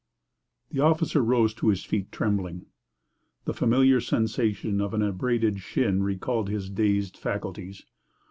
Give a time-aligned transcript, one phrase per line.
[0.71, 2.65] The officer rose to his feet, trembling.
[3.45, 7.85] The familiar sensation of an abraded shin recalled his dazed faculties.